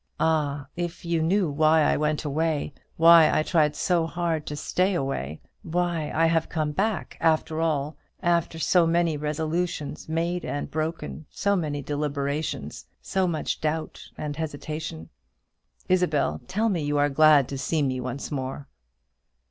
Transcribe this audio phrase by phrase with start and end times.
[0.19, 4.95] "Ah, if you knew why I went away why I tried so hard to stay
[4.95, 10.71] away why I have come back after all after all so many resolutions made and
[10.71, 15.09] broken so many deliberations so much doubt and hesitation!
[15.87, 16.41] Isabel!
[16.47, 18.67] tell me you are glad to see me once more!"